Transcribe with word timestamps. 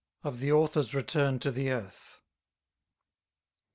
_Of 0.25 0.37
the 0.39 0.51
Author's 0.51 0.95
Return 0.95 1.37
to 1.41 1.51
the 1.51 1.69
Earth. 1.69 2.21